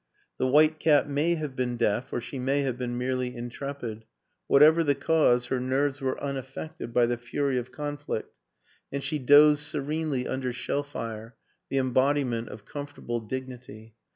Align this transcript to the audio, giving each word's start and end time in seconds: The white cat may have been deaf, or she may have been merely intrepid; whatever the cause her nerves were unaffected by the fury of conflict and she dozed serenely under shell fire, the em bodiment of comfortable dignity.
The 0.39 0.47
white 0.47 0.79
cat 0.79 1.07
may 1.07 1.35
have 1.35 1.55
been 1.55 1.77
deaf, 1.77 2.11
or 2.11 2.19
she 2.21 2.39
may 2.39 2.63
have 2.63 2.75
been 2.75 2.97
merely 2.97 3.35
intrepid; 3.35 4.05
whatever 4.47 4.83
the 4.83 4.95
cause 4.95 5.45
her 5.45 5.59
nerves 5.59 6.01
were 6.01 6.19
unaffected 6.19 6.91
by 6.91 7.05
the 7.05 7.17
fury 7.17 7.59
of 7.59 7.71
conflict 7.71 8.33
and 8.91 9.03
she 9.03 9.19
dozed 9.19 9.61
serenely 9.61 10.27
under 10.27 10.51
shell 10.53 10.81
fire, 10.81 11.35
the 11.69 11.77
em 11.77 11.93
bodiment 11.93 12.49
of 12.49 12.65
comfortable 12.65 13.19
dignity. 13.19 13.93